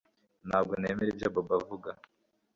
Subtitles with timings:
[0.47, 1.89] Ntabwo nemera ibyo Bobo avuga